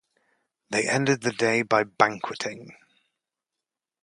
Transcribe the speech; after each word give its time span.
They 0.71 0.89
ended 0.89 1.21
the 1.21 1.31
day 1.31 1.61
by 1.61 1.83
banqueting. 1.83 2.75